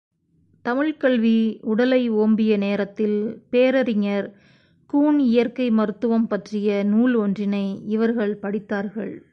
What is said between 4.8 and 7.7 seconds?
கூன் இயற்கை மருத்துவம் பற்றிய நூல் ஒன்றினை